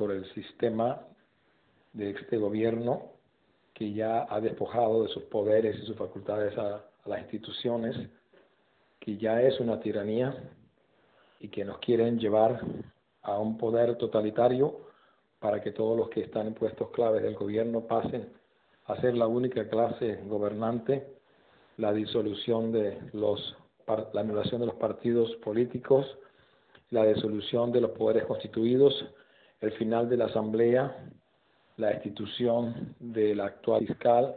por 0.00 0.12
el 0.12 0.24
sistema 0.32 0.98
de 1.92 2.08
este 2.12 2.38
gobierno 2.38 3.02
que 3.74 3.92
ya 3.92 4.26
ha 4.30 4.40
despojado 4.40 5.02
de 5.02 5.10
sus 5.10 5.24
poderes 5.24 5.76
y 5.76 5.84
sus 5.84 5.94
facultades 5.94 6.56
a, 6.56 6.86
las 7.04 7.20
instituciones, 7.20 8.08
que 8.98 9.18
ya 9.18 9.42
es 9.42 9.60
una 9.60 9.78
tiranía 9.78 10.34
y 11.38 11.48
que 11.48 11.66
nos 11.66 11.80
quieren 11.80 12.18
llevar 12.18 12.62
a 13.20 13.38
un 13.38 13.58
poder 13.58 13.96
totalitario 13.96 14.88
para 15.38 15.60
que 15.60 15.70
todos 15.70 15.98
los 15.98 16.08
que 16.08 16.22
están 16.22 16.46
en 16.46 16.54
puestos 16.54 16.88
claves 16.92 17.22
del 17.22 17.34
gobierno 17.34 17.82
pasen 17.82 18.32
a 18.86 18.98
ser 19.02 19.14
la 19.14 19.26
única 19.26 19.68
clase 19.68 20.20
gobernante, 20.24 21.08
la 21.76 21.92
disolución 21.92 22.72
de 22.72 22.98
los, 23.12 23.54
la 24.14 24.22
anulación 24.22 24.62
de 24.62 24.66
los 24.66 24.76
partidos 24.76 25.36
políticos, 25.44 26.06
la 26.88 27.04
disolución 27.04 27.70
de 27.70 27.82
los 27.82 27.90
poderes 27.90 28.24
constituidos, 28.24 28.94
el 29.60 29.72
final 29.72 30.08
de 30.08 30.16
la 30.16 30.26
Asamblea, 30.26 31.10
la 31.76 31.92
institución 31.94 32.94
del 32.98 33.40
actual 33.40 33.86
fiscal, 33.86 34.36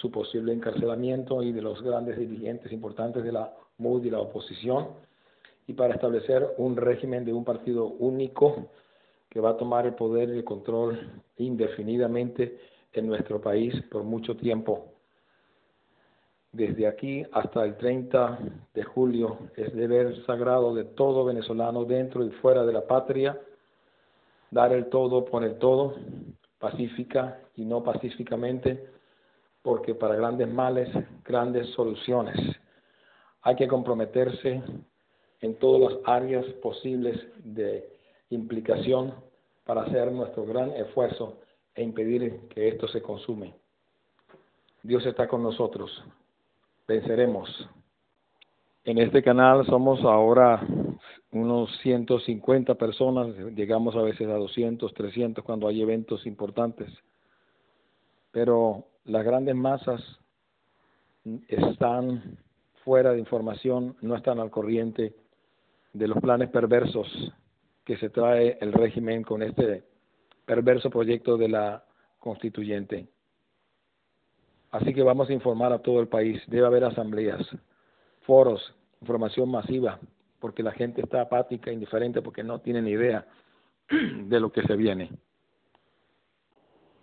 su 0.00 0.10
posible 0.10 0.52
encarcelamiento 0.52 1.42
y 1.42 1.52
de 1.52 1.62
los 1.62 1.82
grandes 1.82 2.18
dirigentes 2.18 2.72
importantes 2.72 3.22
de 3.22 3.32
la 3.32 3.52
MUD 3.78 4.04
y 4.04 4.10
la 4.10 4.20
oposición, 4.20 4.88
y 5.66 5.74
para 5.74 5.94
establecer 5.94 6.54
un 6.58 6.76
régimen 6.76 7.24
de 7.24 7.32
un 7.32 7.44
partido 7.44 7.86
único 7.86 8.68
que 9.28 9.40
va 9.40 9.50
a 9.50 9.56
tomar 9.56 9.86
el 9.86 9.94
poder 9.94 10.28
y 10.30 10.38
el 10.38 10.44
control 10.44 11.22
indefinidamente 11.38 12.58
en 12.92 13.06
nuestro 13.06 13.40
país 13.40 13.74
por 13.90 14.02
mucho 14.02 14.36
tiempo. 14.36 14.92
Desde 16.52 16.86
aquí 16.86 17.24
hasta 17.32 17.64
el 17.64 17.76
30 17.78 18.38
de 18.74 18.82
julio 18.82 19.38
es 19.56 19.74
deber 19.74 20.22
sagrado 20.26 20.74
de 20.74 20.84
todo 20.84 21.24
venezolano 21.24 21.84
dentro 21.84 22.24
y 22.24 22.30
fuera 22.30 22.66
de 22.66 22.74
la 22.74 22.86
patria 22.86 23.38
dar 24.52 24.72
el 24.72 24.86
todo 24.90 25.24
por 25.24 25.42
el 25.42 25.58
todo, 25.58 25.96
pacífica 26.58 27.40
y 27.56 27.64
no 27.64 27.82
pacíficamente, 27.82 28.86
porque 29.62 29.94
para 29.94 30.14
grandes 30.14 30.48
males, 30.52 30.88
grandes 31.24 31.68
soluciones. 31.70 32.36
Hay 33.40 33.56
que 33.56 33.66
comprometerse 33.66 34.62
en 35.40 35.54
todas 35.56 35.92
las 35.92 36.00
áreas 36.04 36.44
posibles 36.62 37.18
de 37.42 37.88
implicación 38.30 39.14
para 39.64 39.82
hacer 39.82 40.12
nuestro 40.12 40.44
gran 40.44 40.70
esfuerzo 40.72 41.40
e 41.74 41.82
impedir 41.82 42.48
que 42.48 42.68
esto 42.68 42.86
se 42.88 43.00
consume. 43.00 43.54
Dios 44.82 45.04
está 45.06 45.26
con 45.26 45.42
nosotros. 45.42 45.90
Venceremos. 46.86 47.48
En 48.84 48.98
este 48.98 49.22
canal 49.22 49.64
somos 49.64 50.02
ahora 50.02 50.60
unos 51.32 51.70
150 51.78 52.74
personas, 52.74 53.34
llegamos 53.56 53.96
a 53.96 54.02
veces 54.02 54.28
a 54.28 54.34
200, 54.34 54.92
300 54.92 55.42
cuando 55.42 55.66
hay 55.66 55.80
eventos 55.80 56.26
importantes. 56.26 56.90
Pero 58.30 58.84
las 59.04 59.24
grandes 59.24 59.54
masas 59.54 60.02
están 61.48 62.38
fuera 62.84 63.12
de 63.12 63.18
información, 63.18 63.96
no 64.02 64.14
están 64.14 64.40
al 64.40 64.50
corriente 64.50 65.14
de 65.92 66.08
los 66.08 66.18
planes 66.18 66.50
perversos 66.50 67.08
que 67.84 67.96
se 67.96 68.10
trae 68.10 68.58
el 68.60 68.72
régimen 68.72 69.22
con 69.22 69.42
este 69.42 69.84
perverso 70.44 70.90
proyecto 70.90 71.36
de 71.36 71.48
la 71.48 71.84
constituyente. 72.18 73.08
Así 74.70 74.92
que 74.92 75.02
vamos 75.02 75.30
a 75.30 75.32
informar 75.32 75.72
a 75.72 75.80
todo 75.80 76.00
el 76.00 76.08
país. 76.08 76.42
Debe 76.46 76.66
haber 76.66 76.84
asambleas, 76.84 77.46
foros, 78.22 78.74
información 79.00 79.50
masiva, 79.50 79.98
porque 80.42 80.62
la 80.62 80.72
gente 80.72 81.00
está 81.00 81.22
apática, 81.22 81.72
indiferente, 81.72 82.20
porque 82.20 82.42
no 82.42 82.58
tiene 82.58 82.82
ni 82.82 82.90
idea 82.90 83.24
de 83.88 84.40
lo 84.40 84.52
que 84.52 84.62
se 84.64 84.76
viene. 84.76 85.08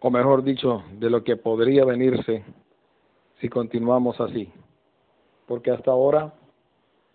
O 0.00 0.10
mejor 0.10 0.42
dicho, 0.42 0.82
de 0.98 1.10
lo 1.10 1.22
que 1.22 1.36
podría 1.36 1.84
venirse 1.84 2.44
si 3.40 3.48
continuamos 3.48 4.18
así. 4.20 4.50
Porque 5.46 5.70
hasta 5.70 5.90
ahora 5.90 6.32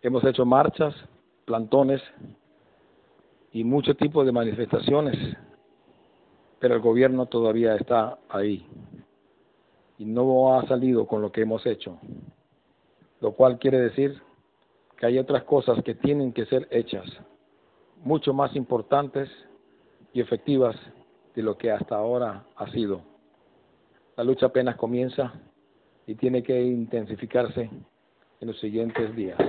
hemos 0.01 0.23
hecho 0.23 0.45
marchas, 0.45 0.95
plantones 1.45 2.01
y 3.51 3.63
muchos 3.63 3.97
tipos 3.97 4.25
de 4.25 4.31
manifestaciones 4.31 5.17
pero 6.61 6.75
el 6.75 6.81
gobierno 6.81 7.25
todavía 7.25 7.75
está 7.75 8.19
ahí 8.29 8.63
y 9.97 10.05
no 10.05 10.55
ha 10.55 10.67
salido 10.67 11.07
con 11.07 11.23
lo 11.23 11.31
que 11.31 11.41
hemos 11.41 11.65
hecho, 11.65 11.97
lo 13.19 13.31
cual 13.31 13.57
quiere 13.57 13.79
decir 13.79 14.21
que 15.01 15.07
hay 15.07 15.17
otras 15.17 15.45
cosas 15.45 15.83
que 15.83 15.95
tienen 15.95 16.31
que 16.31 16.45
ser 16.45 16.67
hechas, 16.69 17.07
mucho 18.03 18.35
más 18.35 18.55
importantes 18.55 19.27
y 20.13 20.21
efectivas 20.21 20.75
de 21.33 21.41
lo 21.41 21.57
que 21.57 21.71
hasta 21.71 21.95
ahora 21.95 22.45
ha 22.55 22.69
sido. 22.69 23.01
La 24.15 24.23
lucha 24.23 24.45
apenas 24.45 24.75
comienza 24.75 25.33
y 26.05 26.13
tiene 26.13 26.43
que 26.43 26.61
intensificarse 26.61 27.67
en 28.41 28.47
los 28.47 28.59
siguientes 28.59 29.15
días. 29.15 29.39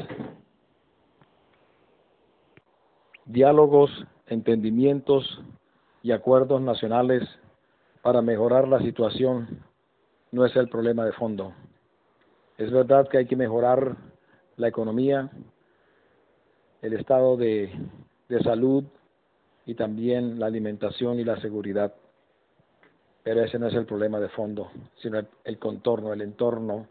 Diálogos, 3.26 3.90
entendimientos, 4.28 5.42
y 6.02 6.12
acuerdos 6.12 6.62
nacionales 6.62 7.28
para 8.00 8.22
mejorar 8.22 8.66
la 8.68 8.78
situación 8.78 9.60
no 10.30 10.46
es 10.46 10.56
el 10.56 10.70
problema 10.70 11.04
de 11.04 11.12
fondo. 11.12 11.52
Es 12.56 12.72
verdad 12.72 13.06
que 13.06 13.18
hay 13.18 13.26
que 13.26 13.36
mejorar 13.36 14.11
la 14.56 14.68
economía, 14.68 15.30
el 16.82 16.92
estado 16.94 17.36
de, 17.36 17.72
salud 18.42 18.84
y 19.66 19.74
también 19.74 20.40
la 20.40 20.46
alimentación 20.46 21.18
y 21.20 21.24
la 21.24 21.40
seguridad. 21.40 21.94
Pero 23.22 23.42
ese 23.44 23.58
no 23.58 23.68
es 23.68 23.74
el 23.74 23.86
problema 23.86 24.18
de 24.18 24.28
fondo, 24.30 24.70
sino 24.96 25.22
el 25.44 25.58
contorno, 25.58 26.12
el 26.12 26.22
entorno. 26.22 26.86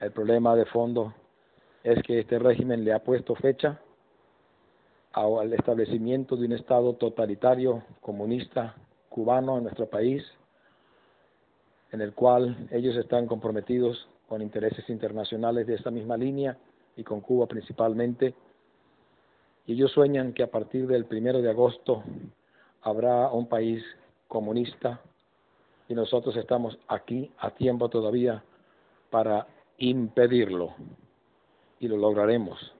El 0.00 0.10
problema 0.10 0.56
de 0.56 0.64
fondo 0.64 1.14
es 1.84 2.02
que 2.02 2.20
este 2.20 2.38
régimen 2.38 2.84
le 2.84 2.92
ha 2.92 3.04
puesto 3.04 3.34
fecha 3.34 3.78
al 5.12 5.52
establecimiento 5.52 6.36
de 6.36 6.46
un 6.46 6.52
Estado 6.52 6.94
totalitario, 6.94 7.82
comunista, 8.00 8.74
cubano 9.08 9.58
en 9.58 9.64
nuestro 9.64 9.86
país, 9.86 10.24
en 11.92 12.00
el 12.00 12.14
cual 12.14 12.68
ellos 12.70 12.96
están 12.96 13.26
comprometidos 13.26 14.08
con 14.28 14.40
intereses 14.40 14.88
internacionales 14.88 15.66
de 15.66 15.74
esta 15.74 15.90
misma 15.90 16.16
línea 16.16 16.56
y 17.00 17.04
con 17.04 17.20
Cuba 17.20 17.46
principalmente. 17.46 18.34
Y 19.66 19.72
ellos 19.72 19.90
sueñan 19.92 20.32
que 20.32 20.42
a 20.42 20.50
partir 20.50 20.86
del 20.86 21.06
primero 21.06 21.40
de 21.40 21.50
agosto 21.50 22.04
habrá 22.82 23.28
un 23.30 23.48
país 23.48 23.82
comunista 24.28 25.00
y 25.88 25.94
nosotros 25.94 26.36
estamos 26.36 26.78
aquí 26.88 27.30
a 27.38 27.50
tiempo 27.50 27.88
todavía 27.88 28.44
para 29.10 29.46
impedirlo 29.78 30.74
y 31.80 31.88
lo 31.88 31.96
lograremos. 31.96 32.74